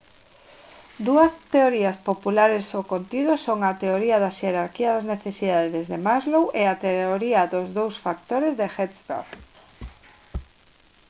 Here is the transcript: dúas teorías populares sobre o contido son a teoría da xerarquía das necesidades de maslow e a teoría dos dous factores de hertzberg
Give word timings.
dúas 1.07 1.31
teorías 1.55 1.97
populares 2.09 2.63
sobre 2.71 2.85
o 2.89 2.89
contido 2.93 3.31
son 3.45 3.59
a 3.69 3.77
teoría 3.83 4.17
da 4.23 4.35
xerarquía 4.39 4.89
das 4.95 5.09
necesidades 5.13 5.85
de 5.91 5.97
maslow 6.07 6.45
e 6.61 6.63
a 6.67 6.79
teoría 6.85 7.49
dos 7.53 7.67
dous 7.77 7.95
factores 8.05 8.53
de 8.59 8.67
hertzberg 8.75 9.29